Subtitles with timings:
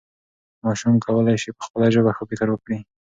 [0.63, 2.77] ماشوم کولی سي په خپله ژبه ښه فکر وکړي.